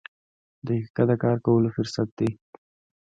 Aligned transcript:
•دقیقه 0.67 1.03
د 1.09 1.11
کار 1.23 1.37
کولو 1.45 1.69
فرصت 1.75 2.09
دی. 2.19 2.29